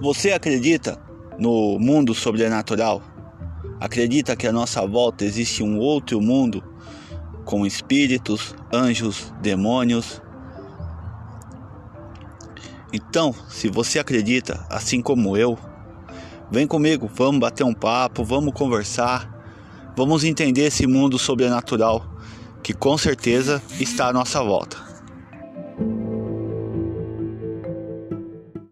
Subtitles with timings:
[0.00, 0.98] Você acredita
[1.38, 3.02] no mundo sobrenatural?
[3.80, 6.62] Acredita que à nossa volta existe um outro mundo
[7.46, 10.20] com espíritos, anjos, demônios?
[12.92, 15.58] Então, se você acredita, assim como eu,
[16.50, 19.30] vem comigo, vamos bater um papo, vamos conversar,
[19.96, 22.06] vamos entender esse mundo sobrenatural
[22.62, 24.85] que com certeza está à nossa volta.